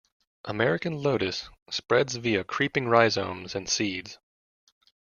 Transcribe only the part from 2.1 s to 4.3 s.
via creeping rhizomes and seeds.